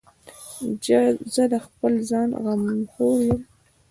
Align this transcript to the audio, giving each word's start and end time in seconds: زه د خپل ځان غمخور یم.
زه 1.33 1.43
د 1.51 1.55
خپل 1.65 1.93
ځان 2.09 2.29
غمخور 2.43 3.19
یم. 3.27 3.41